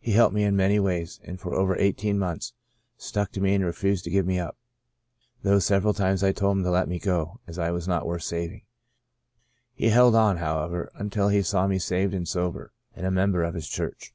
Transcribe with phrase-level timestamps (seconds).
[0.00, 2.54] He helped me in many ways and for over eighteen months
[2.96, 4.56] stuck to me and refused to give me up,
[5.42, 8.22] though several times I told him to let me go as I was not worth
[8.22, 8.62] saving.
[9.74, 13.52] He held on, however, until he saw me saved and sober, and a member of
[13.52, 14.14] his church.